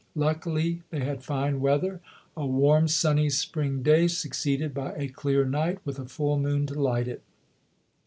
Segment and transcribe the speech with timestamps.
[0.15, 2.01] Luckily they had fine weather—
[2.35, 6.73] a warm, sunny, spring day, succeeded by a clear night with a full moon to
[6.81, 7.21] light it.